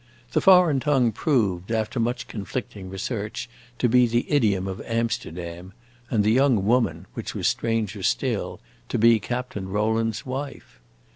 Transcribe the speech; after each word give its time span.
The 0.31 0.41
foreign 0.41 0.79
tongue 0.79 1.11
proved, 1.11 1.71
after 1.71 1.99
much 1.99 2.27
conflicting 2.27 2.89
research, 2.89 3.47
to 3.77 3.87
be 3.87 4.07
the 4.07 4.25
idiom 4.31 4.67
of 4.67 4.81
Amsterdam, 4.87 5.73
and 6.09 6.23
the 6.23 6.31
young 6.31 6.65
woman, 6.65 7.05
which 7.13 7.35
was 7.35 7.47
stranger 7.47 8.01
still, 8.01 8.59
to 8.89 8.97
be 8.97 9.19
Captain 9.19 9.69
Rowland's 9.69 10.25
wife. 10.25 10.79